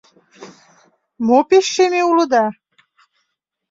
—Мо 1.25 1.37
пеш 1.49 1.65
шеме 1.73 2.01
улыда? 2.11 2.45